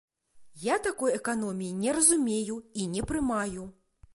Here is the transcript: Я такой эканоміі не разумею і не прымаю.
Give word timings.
Я 0.61 0.75
такой 0.87 1.11
эканоміі 1.19 1.75
не 1.83 1.91
разумею 1.99 2.57
і 2.85 2.89
не 2.95 3.05
прымаю. 3.13 3.69